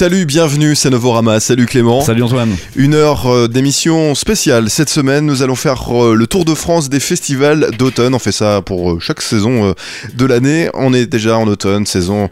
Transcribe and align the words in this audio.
Salut, 0.00 0.24
bienvenue, 0.24 0.74
c'est 0.74 0.88
Novorama. 0.88 1.40
Salut 1.40 1.66
Clément. 1.66 2.00
Salut 2.00 2.22
Antoine. 2.22 2.56
Une 2.74 2.94
heure 2.94 3.26
euh, 3.26 3.48
d'émission 3.48 4.14
spéciale. 4.14 4.70
Cette 4.70 4.88
semaine, 4.88 5.26
nous 5.26 5.42
allons 5.42 5.56
faire 5.56 5.94
euh, 5.94 6.14
le 6.14 6.26
tour 6.26 6.46
de 6.46 6.54
France 6.54 6.88
des 6.88 7.00
festivals 7.00 7.70
d'automne. 7.76 8.14
On 8.14 8.18
fait 8.18 8.32
ça 8.32 8.62
pour 8.62 8.92
euh, 8.92 8.98
chaque 8.98 9.20
saison 9.20 9.74
de 10.14 10.24
l'année. 10.24 10.70
On 10.72 10.94
est 10.94 11.04
déjà 11.04 11.36
en 11.36 11.46
automne, 11.46 11.84
saison, 11.84 12.30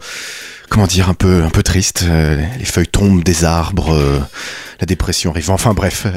comment 0.69 0.87
dire, 0.87 1.09
un 1.09 1.13
peu, 1.13 1.43
un 1.43 1.51
peu 1.51 1.61
triste. 1.61 2.05
Les 2.57 2.65
feuilles 2.65 2.87
tombent 2.87 3.23
des 3.23 3.45
arbres. 3.45 3.95
La 4.79 4.87
dépression 4.87 5.29
arrive, 5.29 5.51
enfin 5.51 5.75
bref. 5.75 6.07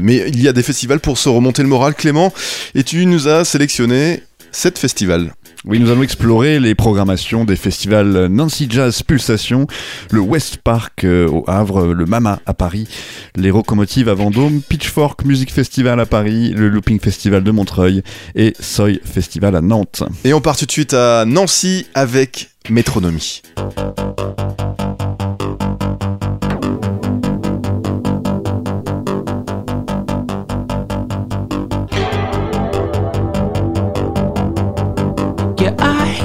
mais 0.00 0.24
il 0.28 0.40
y 0.40 0.48
a 0.48 0.54
des 0.54 0.62
festivals 0.62 1.00
pour 1.00 1.18
se 1.18 1.28
remonter 1.28 1.60
le 1.60 1.68
moral, 1.68 1.94
Clément. 1.94 2.32
Et 2.74 2.84
tu 2.84 3.04
nous 3.04 3.28
as 3.28 3.44
sélectionné 3.44 4.22
sept 4.50 4.78
festivals. 4.78 5.34
Oui, 5.64 5.78
nous 5.78 5.90
allons 5.90 6.02
explorer 6.02 6.58
les 6.58 6.74
programmations 6.74 7.44
des 7.44 7.54
festivals 7.54 8.26
Nancy 8.26 8.66
Jazz 8.68 9.04
Pulsation, 9.04 9.68
le 10.10 10.18
West 10.18 10.56
Park 10.56 11.04
euh, 11.04 11.28
au 11.28 11.44
Havre, 11.46 11.86
le 11.86 12.04
Mama 12.04 12.40
à 12.46 12.54
Paris, 12.54 12.88
les 13.36 13.50
Locomotives 13.50 14.08
à 14.08 14.14
Vendôme, 14.14 14.60
Pitchfork 14.60 15.24
Music 15.24 15.52
Festival 15.52 16.00
à 16.00 16.06
Paris, 16.06 16.50
le 16.50 16.68
Looping 16.68 16.98
Festival 16.98 17.44
de 17.44 17.50
Montreuil 17.52 18.02
et 18.34 18.54
Soy 18.58 19.00
Festival 19.04 19.54
à 19.54 19.60
Nantes. 19.60 20.02
Et 20.24 20.34
on 20.34 20.40
part 20.40 20.56
tout 20.56 20.66
de 20.66 20.72
suite 20.72 20.94
à 20.94 21.24
Nancy 21.26 21.86
avec 21.94 22.50
Métronomie. 22.68 23.42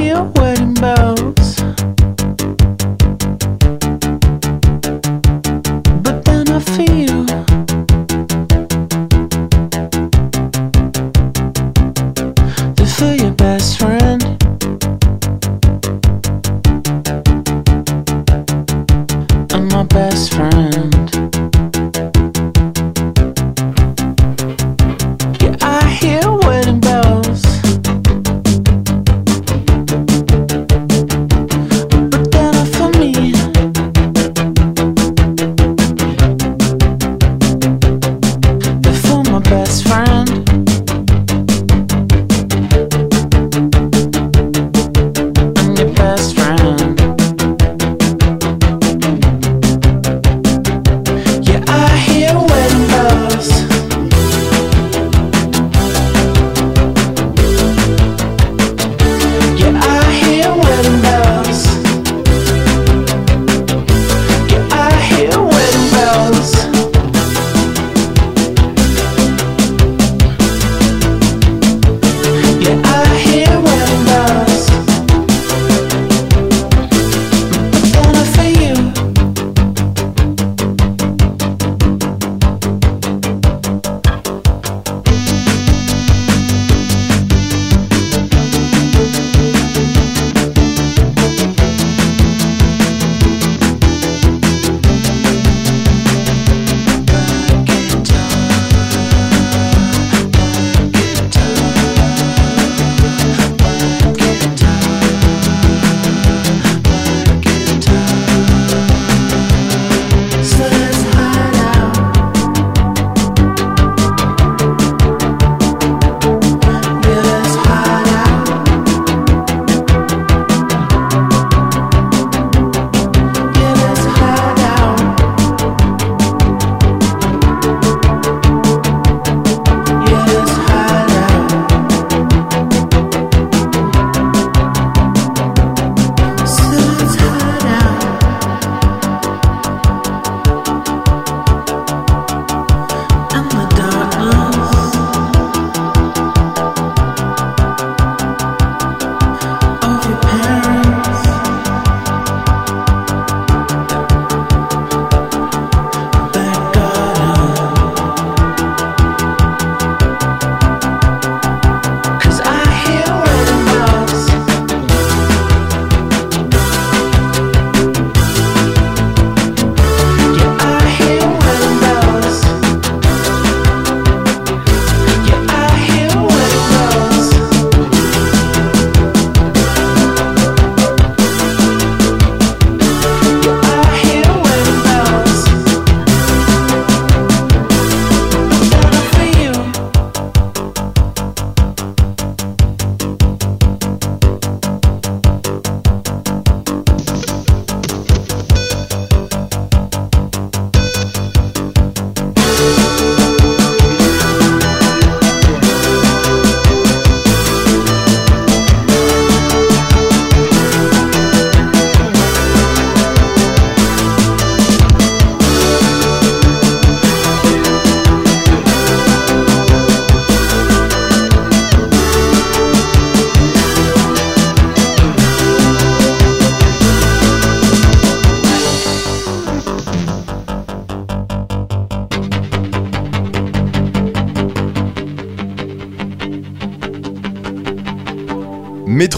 you? 0.08 0.37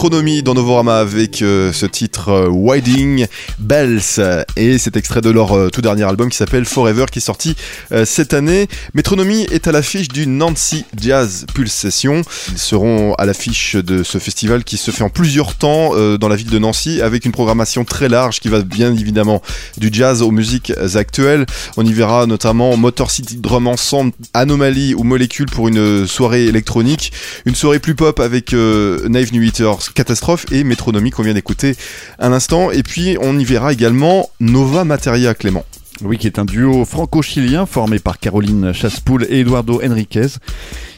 Métronomie 0.02 0.42
dans 0.42 0.54
Novorama 0.54 0.98
avec 0.98 1.42
euh, 1.42 1.74
ce 1.74 1.84
titre 1.84 2.30
euh, 2.30 2.48
Widing 2.48 3.26
Bells 3.70 4.20
et 4.56 4.78
cet 4.78 4.96
extrait 4.96 5.20
de 5.20 5.30
leur 5.30 5.56
euh, 5.56 5.70
tout 5.70 5.80
dernier 5.80 6.02
album 6.02 6.28
qui 6.28 6.36
s'appelle 6.36 6.64
Forever 6.64 7.04
qui 7.08 7.20
est 7.20 7.22
sorti 7.22 7.54
cette 8.04 8.34
année. 8.34 8.66
Métronomie 8.94 9.46
est 9.52 9.68
à 9.68 9.72
l'affiche 9.72 10.08
du 10.08 10.26
Nancy 10.26 10.84
Jazz 11.00 11.46
Pulsation. 11.54 12.22
Ils 12.50 12.58
seront 12.58 13.14
à 13.14 13.26
l'affiche 13.26 13.76
de 13.76 14.02
ce 14.02 14.18
festival 14.18 14.64
qui 14.64 14.76
se 14.76 14.90
fait 14.90 15.04
en 15.04 15.08
plusieurs 15.08 15.54
temps 15.54 15.94
dans 16.16 16.28
la 16.28 16.36
ville 16.36 16.50
de 16.50 16.58
Nancy 16.58 17.00
avec 17.00 17.24
une 17.24 17.32
programmation 17.32 17.84
très 17.84 18.08
large 18.08 18.40
qui 18.40 18.48
va 18.48 18.62
bien 18.62 18.92
évidemment 18.92 19.40
du 19.76 19.90
jazz 19.92 20.22
aux 20.22 20.30
musiques 20.30 20.72
actuelles. 20.94 21.46
On 21.76 21.84
y 21.84 21.92
verra 21.92 22.26
notamment 22.26 22.76
Motor 22.76 23.10
City 23.10 23.36
Drum 23.36 23.68
Ensemble, 23.68 24.12
Anomaly 24.34 24.94
ou 24.94 25.04
Molécule 25.04 25.46
pour 25.46 25.68
une 25.68 26.06
soirée 26.06 26.46
électronique, 26.46 27.12
une 27.44 27.54
soirée 27.54 27.78
plus 27.78 27.94
pop 27.94 28.18
avec 28.20 28.52
Nave 28.52 29.32
New 29.32 29.50
Catastrophe 29.94 30.46
et 30.50 30.64
Métronomie 30.64 31.10
qu'on 31.10 31.22
vient 31.22 31.34
d'écouter 31.34 31.76
un 32.18 32.32
instant. 32.32 32.70
Et 32.70 32.82
puis 32.82 33.16
on 33.20 33.38
y 33.38 33.44
verra 33.44 33.59
également 33.68 34.30
Nova 34.40 34.84
Materia 34.84 35.34
Clément. 35.34 35.64
Oui, 36.02 36.16
qui 36.16 36.26
est 36.26 36.38
un 36.38 36.46
duo 36.46 36.86
franco-chilien 36.86 37.66
formé 37.66 37.98
par 37.98 38.18
Caroline 38.18 38.72
Chaspoul 38.72 39.26
et 39.28 39.40
Eduardo 39.40 39.82
Enriquez. 39.84 40.28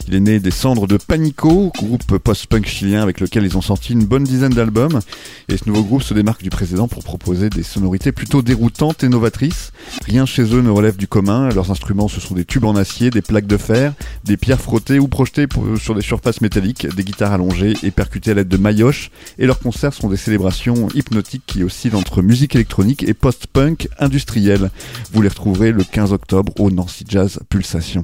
Il 0.07 0.15
est 0.15 0.19
né 0.19 0.39
des 0.39 0.51
cendres 0.51 0.85
de 0.85 0.97
Panico, 0.97 1.71
groupe 1.77 2.17
post-punk 2.17 2.65
chilien 2.67 3.01
avec 3.01 3.19
lequel 3.19 3.45
ils 3.45 3.57
ont 3.57 3.61
sorti 3.61 3.93
une 3.93 4.05
bonne 4.05 4.23
dizaine 4.23 4.53
d'albums. 4.53 4.99
Et 5.47 5.57
ce 5.57 5.67
nouveau 5.67 5.83
groupe 5.83 6.03
se 6.03 6.13
démarque 6.13 6.43
du 6.43 6.49
précédent 6.49 6.87
pour 6.87 7.03
proposer 7.03 7.49
des 7.49 7.63
sonorités 7.63 8.11
plutôt 8.11 8.41
déroutantes 8.41 9.03
et 9.03 9.09
novatrices. 9.09 9.71
Rien 10.05 10.25
chez 10.25 10.43
eux 10.53 10.61
ne 10.61 10.69
relève 10.69 10.97
du 10.97 11.07
commun. 11.07 11.49
Leurs 11.49 11.71
instruments, 11.71 12.07
ce 12.07 12.19
sont 12.19 12.35
des 12.35 12.43
tubes 12.45 12.65
en 12.65 12.75
acier, 12.75 13.11
des 13.11 13.21
plaques 13.21 13.47
de 13.47 13.57
fer, 13.57 13.93
des 14.25 14.35
pierres 14.35 14.61
frottées 14.61 14.99
ou 14.99 15.07
projetées 15.07 15.47
sur 15.79 15.95
des 15.95 16.01
surfaces 16.01 16.41
métalliques, 16.41 16.87
des 16.95 17.03
guitares 17.03 17.31
allongées 17.31 17.73
et 17.83 17.91
percutées 17.91 18.31
à 18.31 18.33
l'aide 18.33 18.49
de 18.49 18.57
maillotches. 18.57 19.09
Et 19.39 19.45
leurs 19.45 19.59
concerts 19.59 19.93
sont 19.93 20.09
des 20.09 20.17
célébrations 20.17 20.89
hypnotiques 20.95 21.43
qui 21.47 21.63
oscillent 21.63 21.95
entre 21.95 22.21
musique 22.21 22.55
électronique 22.55 23.03
et 23.03 23.13
post-punk 23.13 23.87
industriel. 23.99 24.69
Vous 25.13 25.21
les 25.21 25.29
retrouverez 25.29 25.71
le 25.71 25.83
15 25.83 26.11
octobre 26.11 26.53
au 26.59 26.71
Nancy 26.71 27.05
Jazz 27.07 27.39
Pulsation. 27.49 28.03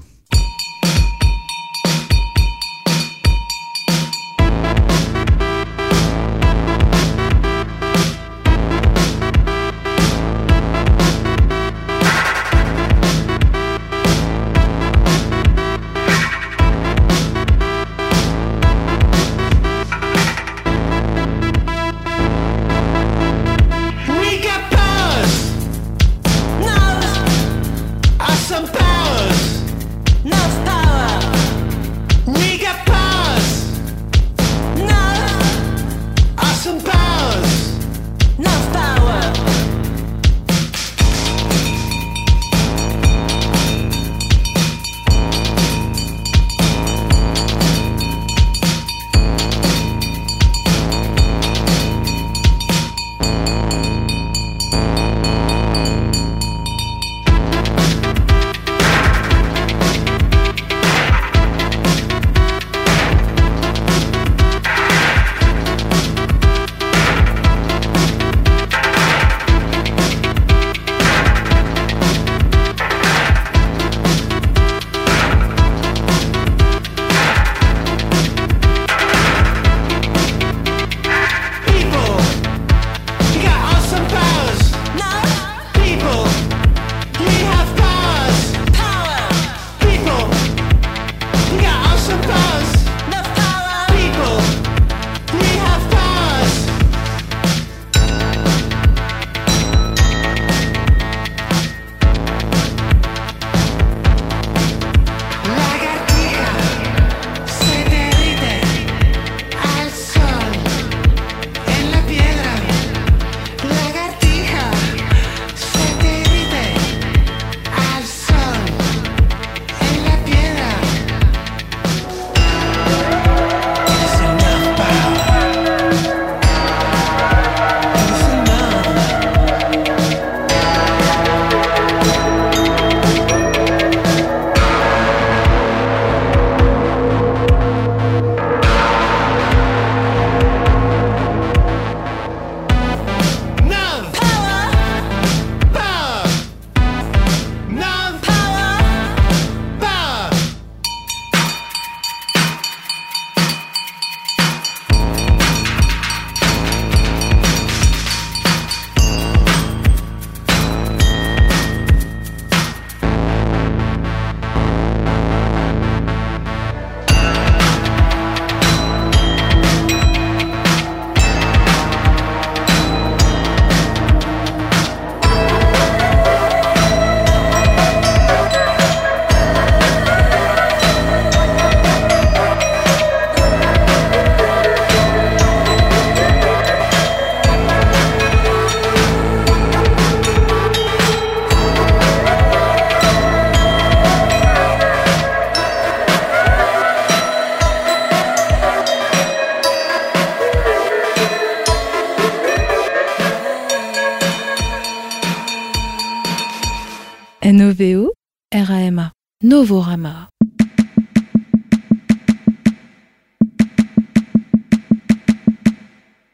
Novorama. 209.60 210.30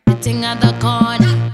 Sitting 0.07 0.45
at 0.45 0.61
the 0.61 0.73
corner, 0.79 1.51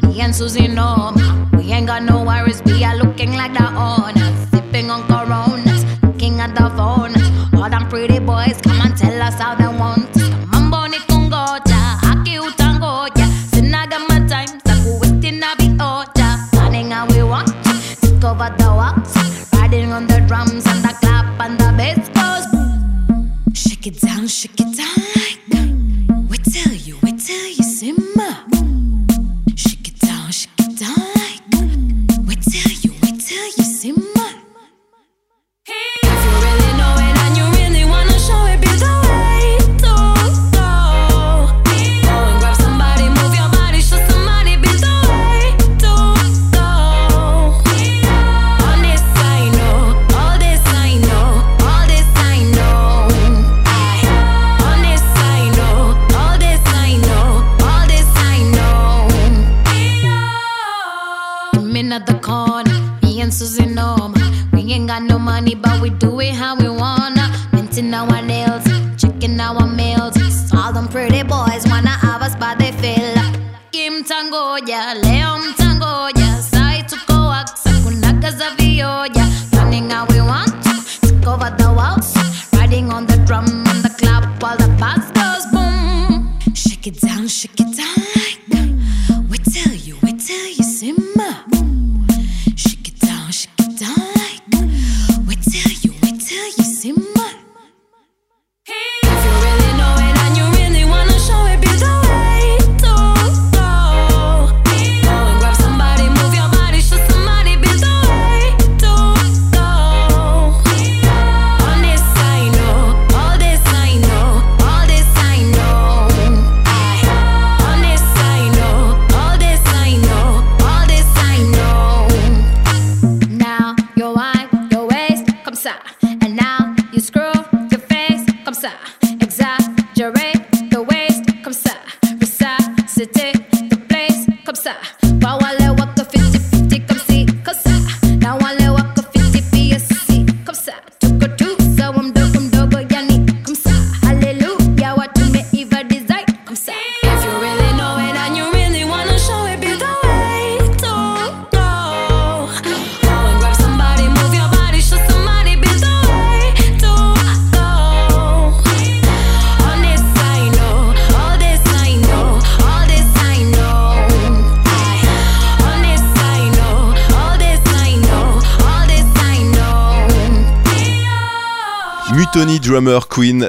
mtangoja, 74.32 74.94
leo 74.94 75.40
mtangoja, 75.40 76.44
sai 76.52 76.84
tuko 76.84 77.14
waksa, 77.14 77.70
kunaga 77.84 78.32
za 78.32 78.50
vioja, 78.56 79.28
running 79.54 79.92
how 79.92 80.06
we 80.10 80.22
want 80.22 80.64
to, 80.64 80.70
take 81.02 81.28
over 81.28 81.52
the 81.58 81.68
world, 81.68 82.06
riding 82.54 82.94
on 82.94 83.06
the 83.08 83.18
drum 83.26 83.46
on 83.68 83.82
the 83.82 83.90
club 83.98 84.24
while 84.42 84.58
the 84.58 84.70
bass 84.80 85.12
goes 85.12 85.46
boom. 85.52 86.40
Shake 86.54 86.88
it 86.88 87.02
down, 87.02 87.28
shake 87.28 87.60
it 87.60 87.76
down. 87.78 88.01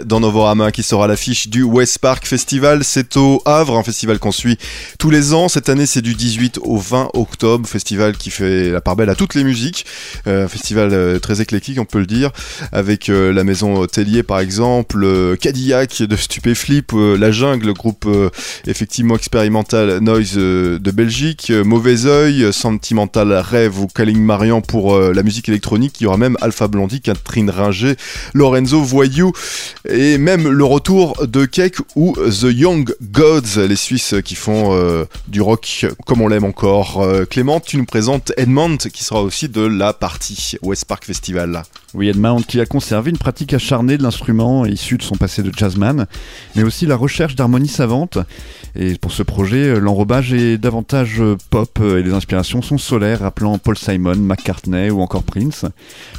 Dans 0.05 0.21
Novorama 0.21 0.73
qui 0.73 0.83
sera 0.83 1.07
l'affiche 1.07 1.49
du 1.49 1.63
West 1.63 1.99
Park 1.99 2.27
Festival. 2.27 2.85
C'est 2.85 3.17
au 3.17 3.43
Havre, 3.45 3.77
un 3.77 3.83
festival 3.83 4.19
qu'on 4.19 4.33
suit 4.33 4.59
tous 4.99 5.11
les 5.11 5.35
ans. 5.35 5.49
Cette 5.49 5.69
année, 5.69 5.87
c'est 5.87 6.03
du 6.03 6.15
18 6.15 6.59
au 6.63 6.79
20 6.79 7.11
octobre. 7.15 7.69
Festival 7.69 8.17
qui 8.17 8.31
fait 8.31 8.71
la 8.71 8.81
part 8.81 8.97
belle 8.97 9.11
à 9.11 9.15
toutes 9.15 9.35
les 9.35 9.45
musiques. 9.45 9.87
Euh, 10.27 10.45
un 10.45 10.49
festival 10.49 10.91
euh, 10.93 11.19
très 11.19 11.41
éclectique, 11.41 11.79
on 11.79 11.85
peut 11.85 11.99
le 11.99 12.07
dire, 12.07 12.31
avec 12.73 13.09
euh, 13.09 13.33
la 13.33 13.45
maison 13.45 13.87
Tellier 13.87 14.23
par 14.23 14.41
exemple, 14.41 15.07
Cadillac 15.41 16.03
de 16.03 16.17
Stupéflip, 16.17 16.93
La 16.93 17.31
Jungle, 17.31 17.73
groupe 17.73 18.09
effectivement 18.67 19.17
expérimental 19.17 19.99
Noise 19.99 20.35
de 20.35 20.91
Belgique, 20.91 21.51
Mauvais 21.51 22.07
Oeil, 22.07 22.53
Sentimental 22.53 23.33
Rêve 23.33 23.81
ou 23.81 23.87
Calling 23.87 24.23
Marian 24.23 24.61
pour 24.61 24.99
la 24.99 25.23
musique 25.23 25.49
électronique. 25.49 26.01
Il 26.01 26.05
y 26.05 26.07
aura 26.07 26.17
même 26.17 26.37
Alpha 26.41 26.69
Blondie, 26.69 27.01
Catherine 27.01 27.51
Ringer, 27.51 27.95
Lorenzo 28.35 28.81
Voyou 28.83 29.33
et 29.89 30.19
même 30.19 30.49
le 30.49 30.65
retour 30.65 31.27
de 31.27 31.45
Cake 31.45 31.77
ou 31.97 32.15
The 32.17 32.47
Young 32.53 32.95
Gods, 33.03 33.67
les 33.69 33.77
Suisses 33.77 34.15
qui 34.25 34.35
font 34.35 34.75
euh, 34.75 35.05
du 35.29 35.41
rock 35.41 35.87
comme 36.07 36.21
on 36.21 36.29
l'aime 36.29 36.45
encore. 36.45 37.03
Euh, 37.03 37.25
Clément, 37.25 37.61
tu 37.61 37.77
nous 37.77 37.85
présentes 37.85 38.33
Edmond 38.37 38.77
qui 38.77 39.05
sera 39.05 39.23
aussi 39.23 39.49
de 39.49 39.63
la 39.63 39.93
partie 39.93 40.57
West 40.63 40.85
Park 40.85 41.05
Festival. 41.05 41.65
Oui, 41.95 42.09
Edmond 42.09 42.41
qui 42.41 42.59
a 42.59 42.65
conservé 42.65 43.11
une 43.11 43.19
pratique 43.19 43.53
acharnée 43.53 43.99
de 43.99 44.03
l'instrument 44.03 44.65
issu 44.65 44.97
de 44.97 45.03
son 45.03 45.17
passé 45.17 45.43
de 45.43 45.53
jazzman, 45.55 46.07
mais 46.57 46.63
aussi 46.63 46.87
la 46.87 46.97
recherche 46.97 47.37
d'harmonie 47.37 47.69
savante. 47.69 48.19
Et 48.75 48.95
pour 48.95 49.13
ce 49.13 49.23
projet, 49.23 49.69
euh, 49.69 49.79
l'enrobage 49.79 50.33
est 50.33 50.57
davantage 50.57 51.21
euh, 51.21 51.37
pop 51.51 51.79
euh, 51.83 51.99
et 51.99 52.03
les 52.03 52.15
inspirations 52.15 52.63
sont 52.63 52.79
solaires, 52.79 53.21
rappelant 53.21 53.59
Paul 53.59 53.77
Simon, 53.77 54.17
McCartney 54.17 54.89
ou 54.89 55.03
encore 55.03 55.23
Prince. 55.23 55.67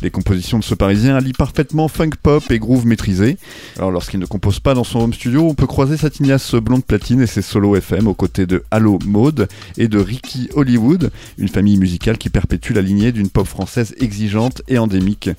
Les 0.03 0.11
compositions 0.11 0.59
de 0.59 0.63
ce 0.63 0.75
Parisien 0.75 1.15
allient 1.15 1.33
parfaitement 1.33 1.87
funk 1.87 2.11
pop 2.21 2.43
et 2.51 2.59
groove 2.59 2.85
maîtrisé. 2.85 3.37
Alors 3.77 3.89
lorsqu'il 3.89 4.19
ne 4.19 4.27
compose 4.27 4.59
pas 4.59 4.75
dans 4.75 4.83
son 4.83 4.99
home 4.99 5.13
studio, 5.13 5.47
on 5.49 5.55
peut 5.55 5.65
croiser 5.65 5.97
sa 5.97 6.11
tignasse 6.11 6.53
blonde 6.53 6.85
platine 6.85 7.21
et 7.21 7.27
ses 7.27 7.41
solos 7.41 7.75
FM 7.77 8.05
aux 8.05 8.13
côtés 8.13 8.45
de 8.45 8.63
Halo 8.69 8.99
Maude 9.07 9.47
et 9.79 9.87
de 9.87 9.97
Ricky 9.97 10.49
Hollywood, 10.53 11.09
une 11.39 11.49
famille 11.49 11.77
musicale 11.77 12.19
qui 12.19 12.29
perpétue 12.29 12.73
la 12.73 12.81
lignée 12.83 13.11
d'une 13.11 13.29
pop 13.29 13.47
française 13.47 13.95
exigeante 13.99 14.61
et 14.67 14.77
endémique. 14.77 15.31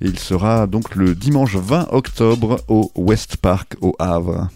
Il 0.00 0.18
sera 0.18 0.66
donc 0.66 0.94
le 0.94 1.14
dimanche 1.14 1.56
20 1.56 1.88
octobre 1.90 2.60
au 2.68 2.90
West 2.96 3.36
Park 3.36 3.76
au 3.80 3.94
Havre. 3.98 4.48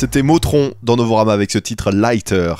C'était 0.00 0.22
Motron 0.22 0.72
dans 0.82 0.96
Novorama 0.96 1.34
avec 1.34 1.50
ce 1.50 1.58
titre 1.58 1.90
Lighter. 1.90 2.54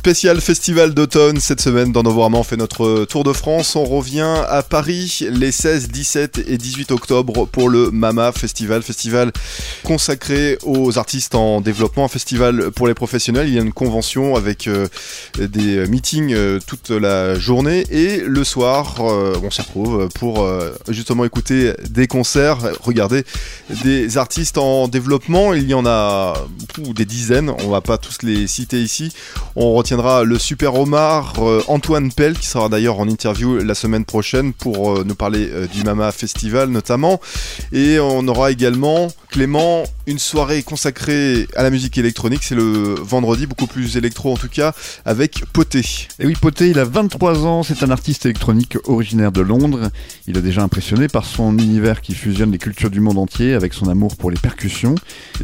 Spécial 0.00 0.40
festival 0.40 0.94
d'automne 0.94 1.40
cette 1.40 1.60
semaine 1.60 1.92
dans 1.92 2.02
Novorama, 2.02 2.38
on 2.38 2.42
fait 2.42 2.56
notre 2.56 3.04
tour 3.04 3.22
de 3.22 3.34
France. 3.34 3.76
On 3.76 3.84
revient 3.84 4.34
à 4.48 4.62
Paris 4.62 5.26
les 5.30 5.52
16, 5.52 5.88
17 5.88 6.44
et 6.48 6.56
18 6.56 6.90
octobre 6.90 7.44
pour 7.44 7.68
le 7.68 7.90
Mama 7.90 8.32
Festival. 8.32 8.82
Festival 8.82 9.30
consacré 9.84 10.56
aux 10.64 10.96
artistes 10.96 11.34
en 11.34 11.60
développement, 11.60 12.06
un 12.06 12.08
festival 12.08 12.70
pour 12.70 12.88
les 12.88 12.94
professionnels. 12.94 13.48
Il 13.48 13.54
y 13.54 13.58
a 13.58 13.60
une 13.60 13.74
convention 13.74 14.36
avec 14.36 14.68
euh, 14.68 14.88
des 15.38 15.86
meetings 15.86 16.32
euh, 16.32 16.60
toute 16.66 16.88
la 16.88 17.38
journée 17.38 17.84
et 17.90 18.22
le 18.22 18.42
soir, 18.42 18.94
euh, 19.00 19.34
on 19.42 19.50
s'y 19.50 19.60
retrouve 19.60 20.08
pour 20.14 20.48
justement 20.88 21.26
écouter 21.26 21.74
des 21.90 22.06
concerts, 22.06 22.56
regarder 22.80 23.24
des 23.84 24.16
artistes 24.16 24.56
en 24.56 24.88
développement. 24.88 25.52
Il 25.52 25.68
y 25.68 25.74
en 25.74 25.84
a 25.84 26.32
des 26.78 27.04
dizaines, 27.04 27.50
on 27.50 27.68
va 27.68 27.82
pas 27.82 27.98
tous 27.98 28.22
les 28.22 28.46
citer 28.46 28.80
ici. 28.80 29.12
On 29.56 29.74
retiendra 29.90 30.22
le 30.22 30.38
Super 30.38 30.76
Omar, 30.76 31.34
euh, 31.40 31.64
Antoine 31.66 32.12
Pell, 32.12 32.38
qui 32.38 32.46
sera 32.46 32.68
d'ailleurs 32.68 33.00
en 33.00 33.08
interview 33.08 33.56
la 33.56 33.74
semaine 33.74 34.04
prochaine 34.04 34.52
pour 34.52 34.92
euh, 34.92 35.04
nous 35.04 35.16
parler 35.16 35.48
euh, 35.50 35.66
du 35.66 35.82
Mama 35.82 36.12
Festival 36.12 36.68
notamment. 36.68 37.20
Et 37.72 37.98
on 37.98 38.28
aura 38.28 38.52
également 38.52 39.08
Clément, 39.30 39.84
une 40.06 40.18
soirée 40.18 40.62
consacrée 40.62 41.46
à 41.56 41.62
la 41.62 41.70
musique 41.70 41.98
électronique. 41.98 42.42
C'est 42.42 42.54
le 42.54 42.96
vendredi, 43.00 43.46
beaucoup 43.46 43.66
plus 43.66 43.96
électro 43.96 44.32
en 44.32 44.36
tout 44.36 44.48
cas, 44.48 44.72
avec 45.04 45.44
Poté. 45.52 45.84
Et 46.18 46.26
oui, 46.26 46.34
Poté, 46.40 46.70
il 46.70 46.78
a 46.78 46.84
23 46.84 47.46
ans, 47.46 47.62
c'est 47.62 47.82
un 47.82 47.90
artiste 47.90 48.26
électronique 48.26 48.76
originaire 48.84 49.32
de 49.32 49.40
Londres. 49.40 49.90
Il 50.26 50.36
a 50.36 50.40
déjà 50.40 50.62
impressionné 50.62 51.08
par 51.08 51.24
son 51.24 51.56
univers 51.58 52.00
qui 52.00 52.14
fusionne 52.14 52.50
les 52.50 52.58
cultures 52.58 52.90
du 52.90 53.00
monde 53.00 53.18
entier 53.18 53.54
avec 53.54 53.72
son 53.72 53.88
amour 53.88 54.16
pour 54.16 54.30
les 54.30 54.38
percussions. 54.38 54.94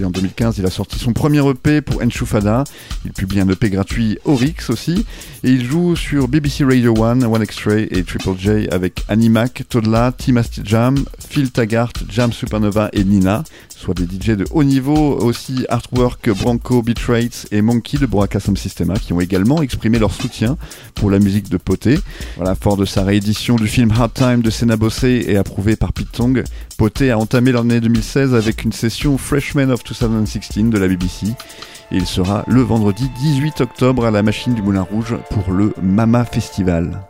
Et 0.00 0.04
en 0.04 0.10
2015, 0.10 0.58
il 0.58 0.66
a 0.66 0.70
sorti 0.70 0.98
son 0.98 1.12
premier 1.12 1.48
EP 1.48 1.80
pour 1.80 2.02
Enchufada. 2.02 2.64
Il 3.04 3.12
publie 3.12 3.40
un 3.40 3.48
EP 3.48 3.70
gratuit 3.70 4.18
Oryx 4.36 4.68
aussi. 4.68 5.06
Et 5.44 5.50
il 5.50 5.64
joue 5.64 5.96
sur 5.96 6.28
BBC 6.28 6.62
Radio 6.64 7.02
1, 7.02 7.22
One 7.22 7.42
X-Ray 7.42 7.88
et 7.90 8.02
Triple 8.02 8.36
J 8.38 8.68
avec 8.70 9.02
Animac, 9.08 9.64
Todla, 9.68 10.12
Tim 10.12 10.42
Jam, 10.62 11.02
Phil 11.26 11.50
Taggart, 11.50 11.92
Jam 12.10 12.32
Supernova 12.32 12.90
et 12.92 13.02
Nina, 13.02 13.44
soit 13.74 13.94
des 13.94 14.04
DJ 14.04 14.32
de 14.32 14.44
haut 14.50 14.64
niveau 14.64 15.18
aussi 15.18 15.64
Artwork, 15.70 16.28
Branco, 16.30 16.82
Beatrates 16.82 17.46
et 17.50 17.62
Monkey 17.62 17.96
de 17.96 18.04
Boraka 18.04 18.38
Sound 18.38 18.58
Systema 18.58 18.96
qui 18.96 19.14
ont 19.14 19.20
également 19.20 19.62
exprimé 19.62 19.98
leur 19.98 20.12
soutien 20.12 20.58
pour 20.94 21.10
la 21.10 21.18
musique 21.18 21.48
de 21.48 21.56
Poté. 21.56 21.98
Voilà, 22.36 22.54
fort 22.54 22.76
de 22.76 22.84
sa 22.84 23.04
réédition 23.04 23.56
du 23.56 23.68
film 23.68 23.90
Hard 23.90 24.12
Time 24.12 24.42
de 24.42 24.50
Senna 24.50 24.76
Bossé 24.76 25.24
et 25.28 25.38
approuvé 25.38 25.76
par 25.76 25.94
Pete 25.94 26.12
Tong, 26.12 26.44
Poté 26.76 27.10
a 27.10 27.18
entamé 27.18 27.52
l'année 27.52 27.80
2016 27.80 28.34
avec 28.34 28.64
une 28.64 28.72
session 28.72 29.16
Freshman 29.16 29.70
of 29.70 29.82
2016 29.82 30.64
de 30.68 30.78
la 30.78 30.88
BBC. 30.88 31.26
Il 31.90 32.06
sera 32.06 32.44
le 32.46 32.62
vendredi 32.62 33.08
18 33.08 33.60
octobre 33.60 34.06
à 34.06 34.10
la 34.10 34.22
machine 34.22 34.54
du 34.54 34.62
Moulin 34.62 34.82
Rouge 34.82 35.16
pour 35.30 35.52
le 35.52 35.72
Mama 35.80 36.24
Festival. 36.24 37.00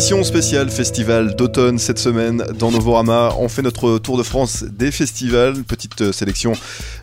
Émission 0.00 0.24
spéciale 0.24 0.70
festival 0.70 1.36
d'automne 1.36 1.78
cette 1.78 1.98
semaine 1.98 2.42
dans 2.58 2.70
Novorama. 2.70 3.34
On 3.38 3.50
fait 3.50 3.60
notre 3.60 3.98
tour 3.98 4.16
de 4.16 4.22
France 4.22 4.64
des 4.64 4.90
festivals. 4.92 5.62
Petite 5.62 6.00
euh, 6.00 6.10
sélection 6.10 6.52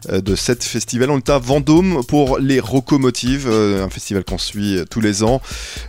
euh, 0.09 0.19
de 0.19 0.35
sept 0.35 0.63
festivals. 0.63 1.11
On 1.11 1.17
est 1.17 1.29
à 1.29 1.37
Vendôme 1.37 2.01
pour 2.07 2.39
les 2.39 2.59
Rocomotives, 2.59 3.45
euh, 3.47 3.85
un 3.85 3.89
festival 3.91 4.23
qu'on 4.23 4.39
suit 4.39 4.79
tous 4.89 4.99
les 4.99 5.21
ans. 5.21 5.43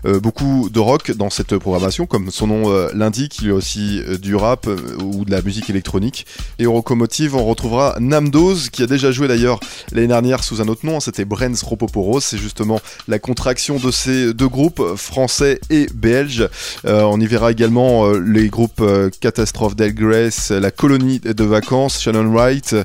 Beaucoup 0.05 0.69
de 0.71 0.81
rock 0.81 1.13
dans 1.13 1.31
cette 1.31 1.57
programmation, 1.57 2.05
comme 2.05 2.31
son 2.31 2.47
nom 2.47 2.89
l'indique. 2.93 3.39
Il 3.41 3.49
y 3.49 3.51
a 3.51 3.55
aussi 3.55 4.03
du 4.21 4.37
rap 4.37 4.67
ou 5.03 5.25
de 5.25 5.31
la 5.31 5.41
musique 5.41 5.71
électronique. 5.71 6.27
Et 6.59 6.67
aux 6.67 6.73
Rocomotives, 6.73 7.35
on 7.35 7.45
retrouvera 7.47 7.97
Namdoz, 8.01 8.69
qui 8.69 8.83
a 8.83 8.87
déjà 8.87 9.13
joué 9.13 9.29
d'ailleurs 9.29 9.61
l'année 9.93 10.09
dernière 10.09 10.45
sous 10.45 10.61
un 10.61 10.69
autre 10.69 10.85
nom. 10.85 11.01
C'était 11.01 11.25
Brens 11.25 11.63
Ropoporos. 11.63 12.21
C'est 12.21 12.39
justement 12.39 12.81
la 13.07 13.19
contraction 13.19 13.79
de 13.79 13.91
ces 13.91 14.35
deux 14.35 14.49
groupes, 14.49 14.83
français 14.97 15.61
et 15.71 15.87
belges. 15.95 16.49
Euh, 16.85 17.03
on 17.03 17.21
y 17.21 17.27
verra 17.27 17.53
également 17.53 18.07
euh, 18.07 18.21
les 18.21 18.49
groupes 18.49 18.81
euh, 18.81 19.11
Catastrophe 19.21 19.77
Del 19.77 19.95
Grace, 19.95 20.51
La 20.51 20.71
Colonie 20.71 21.21
de 21.21 21.45
Vacances, 21.45 22.01
Shannon 22.01 22.31
Wright, 22.33 22.77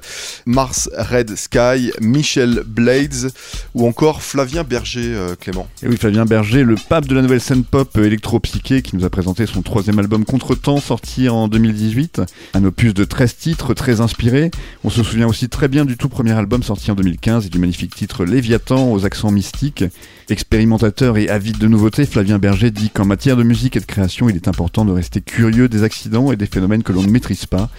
Mars 0.45 0.89
Red 0.97 1.35
Sky, 1.35 1.91
Michel 2.01 2.63
Blades 2.65 3.31
ou 3.73 3.87
encore 3.87 4.21
Flavien 4.21 4.63
Berger, 4.63 5.13
euh, 5.13 5.35
Clément. 5.39 5.67
Et 5.81 5.87
oui, 5.87 5.97
Fabien 5.97 6.25
Berger, 6.25 6.63
le 6.63 6.75
pape 6.75 7.07
de 7.07 7.15
la 7.15 7.21
nouvelle 7.21 7.41
scène 7.41 7.63
pop 7.63 7.97
électro-psyché, 7.97 8.81
qui 8.81 8.95
nous 8.95 9.05
a 9.05 9.09
présenté 9.09 9.45
son 9.45 9.61
troisième 9.61 9.99
album 9.99 10.25
Contretemps, 10.25 10.79
sorti 10.79 11.29
en 11.29 11.47
2018. 11.47 12.21
Un 12.53 12.63
opus 12.65 12.93
de 12.93 13.03
13 13.03 13.35
titres, 13.35 13.73
très 13.73 14.01
inspiré. 14.01 14.51
On 14.83 14.89
se 14.89 15.03
souvient 15.03 15.27
aussi 15.27 15.49
très 15.49 15.67
bien 15.67 15.85
du 15.85 15.97
tout 15.97 16.09
premier 16.09 16.33
album 16.33 16.63
sorti 16.63 16.91
en 16.91 16.92
2015 16.95 17.45
et 17.45 17.49
du 17.49 17.59
magnifique 17.59 17.95
titre 17.95 18.25
Léviathan 18.25 18.91
aux 18.91 19.05
accents 19.05 19.31
mystiques. 19.31 19.83
Expérimentateur 20.29 21.17
et 21.17 21.29
avide 21.29 21.57
de 21.57 21.67
nouveautés, 21.67 22.05
Flavien 22.05 22.39
Berger 22.39 22.71
dit 22.71 22.89
qu'en 22.89 23.05
matière 23.05 23.35
de 23.35 23.43
musique 23.43 23.75
et 23.75 23.79
de 23.79 23.85
création, 23.85 24.29
il 24.29 24.35
est 24.35 24.47
important 24.47 24.85
de 24.85 24.91
rester 24.91 25.21
curieux 25.21 25.67
des 25.67 25.83
accidents 25.83 26.31
et 26.31 26.35
des 26.35 26.45
phénomènes 26.45 26.83
que 26.83 26.93
l'on 26.93 27.03
ne 27.03 27.09
maîtrise 27.09 27.45
pas. 27.45 27.69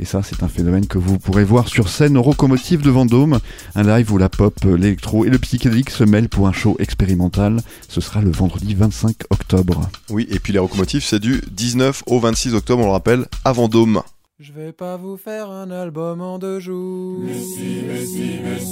Et 0.00 0.04
ça, 0.04 0.22
c'est 0.22 0.42
un 0.42 0.48
phénomène 0.48 0.86
que 0.86 0.98
vous 0.98 1.18
pourrez 1.18 1.44
voir 1.44 1.68
sur 1.68 1.88
scène 1.88 2.16
au 2.16 2.22
Rocomotive 2.22 2.82
de 2.82 2.90
Vendôme, 2.90 3.40
un 3.74 3.82
live 3.82 4.12
où 4.12 4.18
la 4.18 4.28
pop, 4.28 4.54
l'électro 4.64 5.24
et 5.24 5.28
le 5.28 5.38
psychédélique 5.38 5.90
se 5.90 6.04
mêlent 6.04 6.28
pour 6.28 6.46
un 6.46 6.52
show 6.52 6.76
expérimental. 6.78 7.60
Ce 7.88 8.00
sera 8.00 8.20
le 8.20 8.30
vendredi 8.30 8.74
25 8.74 9.16
octobre. 9.30 9.88
Oui, 10.08 10.28
et 10.30 10.38
puis 10.38 10.52
les 10.52 10.60
Rocomotives, 10.60 11.04
c'est 11.04 11.18
du 11.18 11.40
19 11.50 12.04
au 12.06 12.20
26 12.20 12.54
octobre, 12.54 12.82
on 12.82 12.86
le 12.86 12.92
rappelle, 12.92 13.26
à 13.44 13.52
Vendôme. 13.52 14.02
Je 14.40 14.52
vais 14.52 14.72
pas 14.72 14.96
vous 14.96 15.16
faire 15.16 15.50
un 15.50 15.68
album 15.72 16.20
en 16.20 16.38
deux 16.38 16.60
jours. 16.60 17.24
Deadline, 17.24 18.68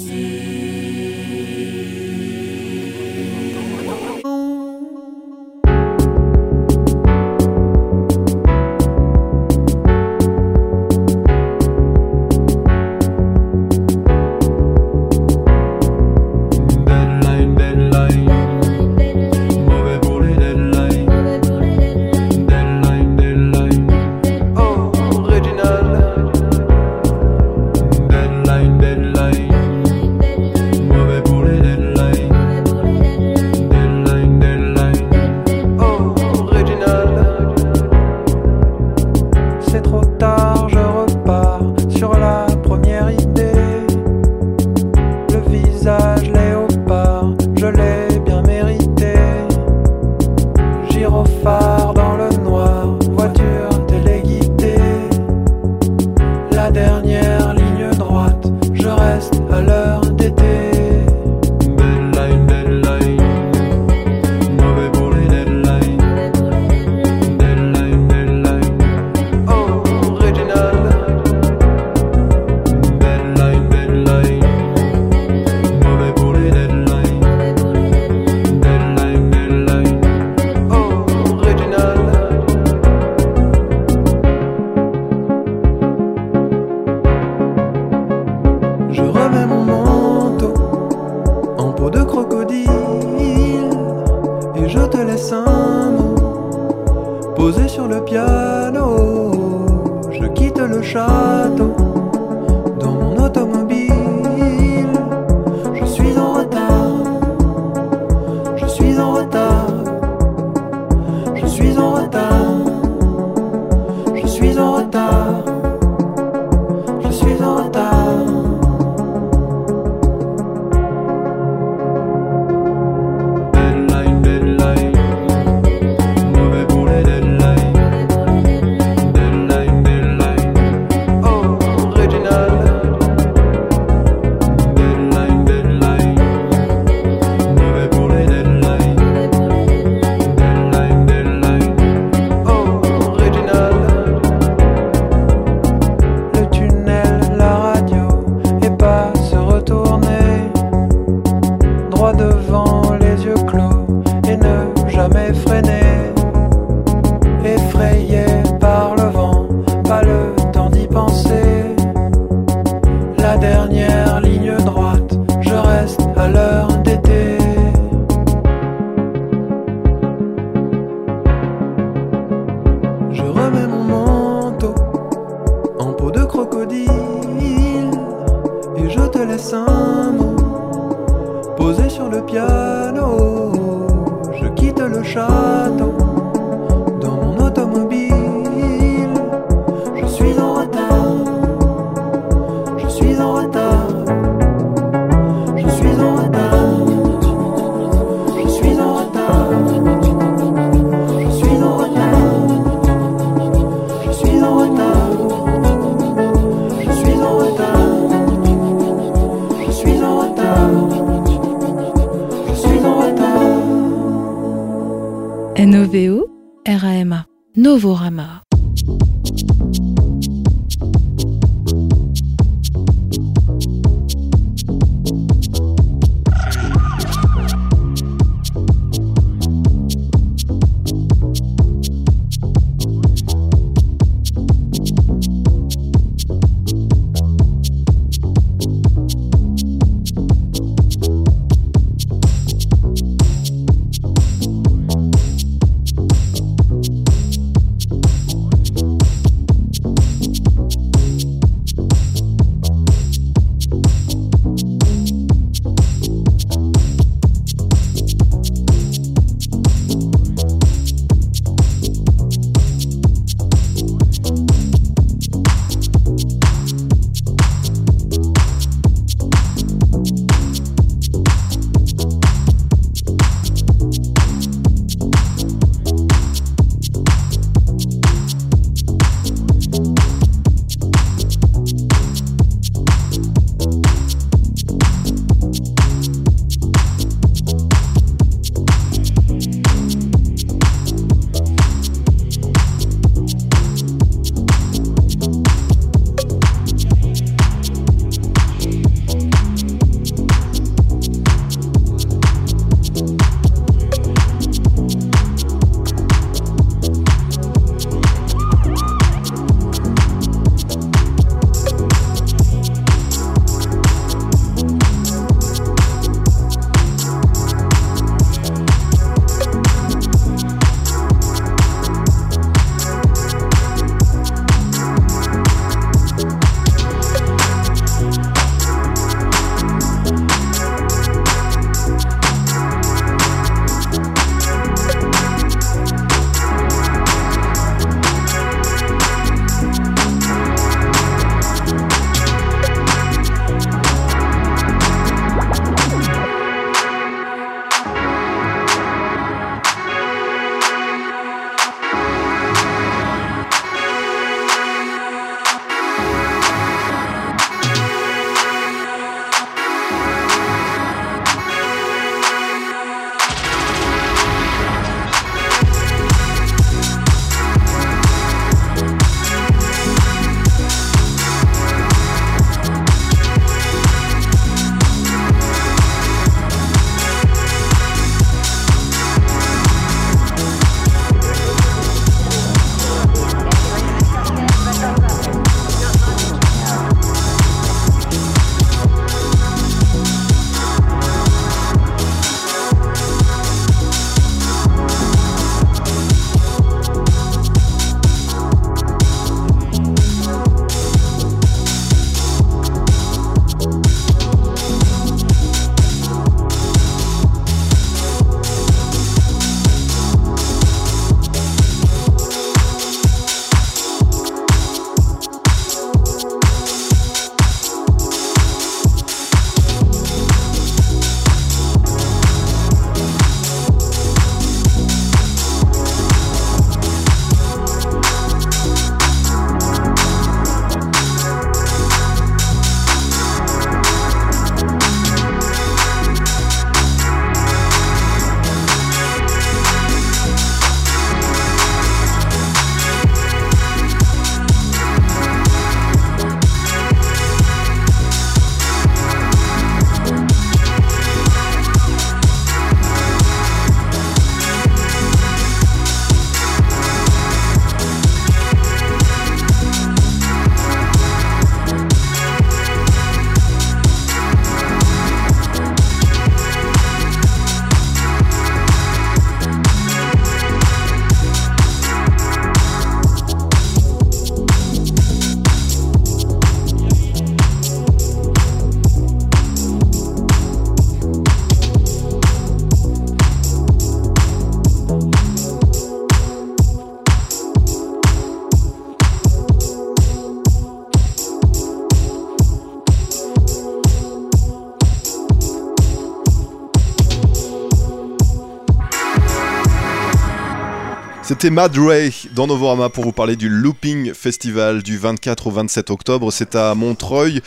C'était 501.27 501.49
Mad 501.49 501.77
Ray 501.77 502.13
dans 502.33 502.47
Novorama 502.47 502.87
pour 502.87 503.03
vous 503.03 503.11
parler 503.11 503.35
du 503.35 503.49
Looping 503.49 504.13
Festival 504.13 504.81
du 504.81 504.97
24 504.97 505.47
au 505.47 505.51
27 505.51 505.89
octobre. 505.89 506.31
C'est 506.31 506.55
à 506.55 506.73
Montreuil. 506.73 507.41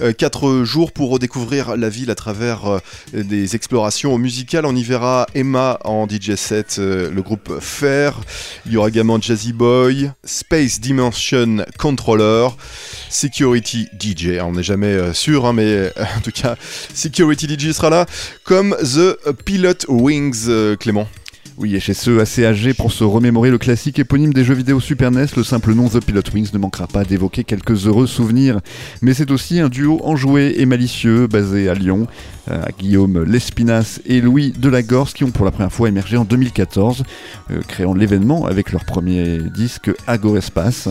Euh, 0.00 0.14
quatre 0.14 0.64
jours 0.64 0.90
pour 0.90 1.10
redécouvrir 1.10 1.76
la 1.76 1.90
ville 1.90 2.10
à 2.10 2.14
travers 2.14 2.64
euh, 2.64 2.78
des 3.12 3.54
explorations 3.54 4.16
musicales. 4.16 4.64
On 4.64 4.74
y 4.74 4.82
verra 4.82 5.26
Emma 5.34 5.78
en 5.84 6.08
DJ 6.08 6.34
set, 6.36 6.76
euh, 6.78 7.10
le 7.10 7.20
groupe 7.20 7.60
Fair. 7.60 8.18
Il 8.64 8.72
y 8.72 8.78
aura 8.78 8.88
également 8.88 9.20
Jazzy 9.20 9.52
Boy, 9.52 10.10
Space 10.24 10.80
Dimension 10.80 11.58
Controller, 11.78 12.48
Security 13.10 13.86
DJ. 14.00 14.40
On 14.40 14.52
n'est 14.52 14.62
jamais 14.62 14.86
euh, 14.86 15.12
sûr, 15.12 15.44
hein, 15.44 15.52
mais 15.52 15.92
en 16.16 16.20
tout 16.22 16.32
cas, 16.32 16.56
Security 16.94 17.46
DJ 17.46 17.72
sera 17.72 17.90
là, 17.90 18.06
comme 18.44 18.74
The 18.80 19.34
Pilot 19.44 19.84
Wings, 19.88 20.76
Clément. 20.80 21.06
Oui, 21.58 21.74
et 21.74 21.80
chez 21.80 21.94
ceux 21.94 22.20
assez 22.20 22.44
âgés 22.44 22.74
pour 22.74 22.92
se 22.92 23.02
remémorer 23.02 23.50
le 23.50 23.56
classique 23.56 23.98
éponyme 23.98 24.34
des 24.34 24.44
jeux 24.44 24.52
vidéo 24.52 24.78
Super 24.78 25.10
NES, 25.10 25.24
le 25.38 25.42
simple 25.42 25.72
nom 25.72 25.88
The 25.88 26.04
Pilot 26.04 26.20
Wings 26.34 26.50
ne 26.52 26.58
manquera 26.58 26.86
pas 26.86 27.02
d'évoquer 27.02 27.44
quelques 27.44 27.86
heureux 27.86 28.06
souvenirs. 28.06 28.60
Mais 29.00 29.14
c'est 29.14 29.30
aussi 29.30 29.58
un 29.60 29.70
duo 29.70 29.98
enjoué 30.04 30.56
et 30.58 30.66
malicieux 30.66 31.28
basé 31.28 31.70
à 31.70 31.74
Lyon, 31.74 32.08
euh, 32.50 32.62
à 32.62 32.72
Guillaume 32.78 33.24
Lespinasse 33.24 34.02
et 34.04 34.20
Louis 34.20 34.52
Delagorce 34.52 35.14
qui 35.14 35.24
ont 35.24 35.30
pour 35.30 35.46
la 35.46 35.50
première 35.50 35.72
fois 35.72 35.88
émergé 35.88 36.18
en 36.18 36.26
2014, 36.26 37.04
euh, 37.50 37.62
créant 37.66 37.94
l'événement 37.94 38.44
avec 38.44 38.70
leur 38.70 38.84
premier 38.84 39.38
disque 39.38 39.90
Agorespace. 40.06 40.90